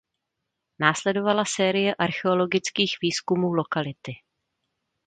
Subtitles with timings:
[0.79, 4.11] Následovala série archeologických výzkumů lokality.